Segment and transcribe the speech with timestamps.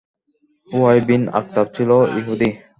[0.69, 1.89] Huawei bin Akhtab ছিল
[2.17, 2.49] ইহুদী।